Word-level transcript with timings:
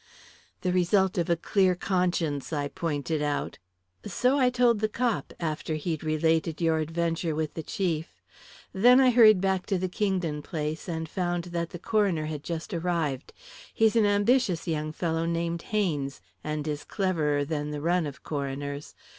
"The 0.61 0.73
result 0.73 1.19
of 1.19 1.29
a 1.29 1.35
clear 1.35 1.75
conscience," 1.75 2.51
I 2.51 2.69
pointed 2.69 3.21
out. 3.21 3.59
"So 4.03 4.39
I 4.39 4.49
told 4.49 4.79
the 4.79 4.89
cop, 4.89 5.31
after 5.39 5.75
he'd 5.75 6.03
related 6.03 6.59
your 6.59 6.79
adventure 6.79 7.35
with 7.35 7.53
the 7.53 7.61
chief. 7.61 8.19
Then 8.73 8.99
I 8.99 9.11
hurried 9.11 9.39
back 9.41 9.67
to 9.67 9.77
the 9.77 9.87
Kingdon 9.87 10.41
place, 10.41 10.89
and 10.89 11.07
found 11.07 11.43
that 11.53 11.69
the 11.69 11.77
coroner 11.77 12.25
had 12.25 12.43
just 12.43 12.73
arrived. 12.73 13.31
He's 13.71 13.95
an 13.95 14.07
ambitious 14.07 14.67
young 14.67 14.91
fellow, 14.91 15.27
named 15.27 15.61
Haynes, 15.69 16.19
and 16.43 16.67
is 16.67 16.83
cleverer 16.83 17.45
than 17.45 17.69
the 17.69 17.79
run 17.79 18.07
of 18.07 18.23
coroners. 18.23 18.95